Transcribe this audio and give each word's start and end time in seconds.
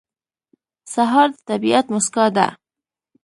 سهار 0.93 1.29
د 1.33 1.37
طبیعت 1.49 1.85
موسکا 1.93 2.25
ده. 2.35 2.47